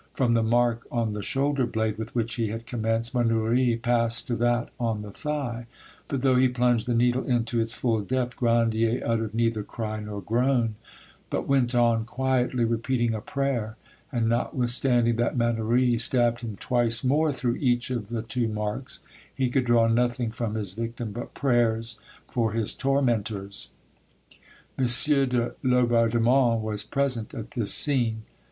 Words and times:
From 0.15 0.31
the 0.31 0.41
mark 0.41 0.87
on 0.91 1.13
the 1.13 1.21
shoulder 1.21 1.67
blade 1.67 1.99
with 1.99 2.15
which 2.15 2.33
he 2.33 2.47
had 2.47 2.65
commenced, 2.65 3.13
Mannouri 3.13 3.77
passed 3.79 4.25
to 4.25 4.35
that 4.37 4.69
on 4.79 5.03
the 5.03 5.11
thigh, 5.11 5.67
but 6.07 6.23
though 6.23 6.37
he 6.37 6.47
plunged 6.49 6.87
the 6.87 6.95
needle 6.95 7.23
in 7.23 7.45
to 7.45 7.61
its 7.61 7.73
full 7.73 8.01
depth 8.01 8.35
Grandier 8.35 9.03
uttered 9.05 9.35
neither 9.35 9.61
cry 9.61 9.99
nor 9.99 10.19
groan, 10.19 10.73
but 11.29 11.47
went 11.47 11.75
on 11.75 12.05
quietly 12.05 12.65
repeating 12.65 13.13
a 13.13 13.21
prayer, 13.21 13.77
and 14.11 14.27
notwithstanding 14.27 15.17
that 15.17 15.37
Mannouri 15.37 15.99
stabbed 15.99 16.41
him 16.41 16.55
twice 16.59 17.03
more 17.03 17.31
through 17.31 17.57
each 17.59 17.91
of 17.91 18.09
the 18.09 18.23
two 18.23 18.47
marks, 18.47 19.01
he 19.31 19.51
could 19.51 19.65
draw 19.65 19.85
nothing 19.87 20.31
from 20.31 20.55
his 20.55 20.73
victim 20.73 21.11
but 21.11 21.35
prayers 21.35 21.99
for 22.27 22.53
his 22.53 22.73
tormentors. 22.73 23.69
M. 24.79 24.85
de 24.87 25.51
Laubardemont 25.61 26.59
was 26.59 26.81
present 26.81 27.35
at 27.35 27.51
this 27.51 27.71
scene. 27.71 28.23